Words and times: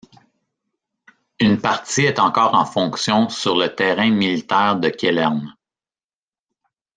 Une 1.39 1.61
partie 1.61 2.05
est 2.05 2.17
encore 2.17 2.55
en 2.55 2.65
fonction 2.65 3.29
sur 3.29 3.55
le 3.55 3.75
terrain 3.75 4.09
militaire 4.09 4.77
de 4.79 4.89
Quélern. 4.89 5.53